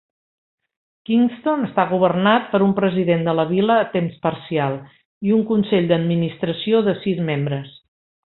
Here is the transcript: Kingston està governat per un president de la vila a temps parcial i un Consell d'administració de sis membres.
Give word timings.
Kingston 1.09 1.65
està 1.67 1.83
governat 1.91 2.47
per 2.53 2.61
un 2.67 2.71
president 2.79 3.21
de 3.27 3.35
la 3.41 3.45
vila 3.51 3.77
a 3.81 3.85
temps 3.93 4.17
parcial 4.25 4.79
i 5.29 5.35
un 5.37 5.45
Consell 5.53 5.93
d'administració 5.93 6.81
de 6.91 6.99
sis 7.07 7.23
membres. 7.31 7.77